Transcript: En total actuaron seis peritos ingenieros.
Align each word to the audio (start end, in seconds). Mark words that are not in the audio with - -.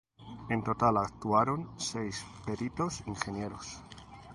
En 0.49 0.63
total 0.63 0.97
actuaron 0.97 1.69
seis 1.77 2.25
peritos 2.43 3.01
ingenieros. 3.05 3.83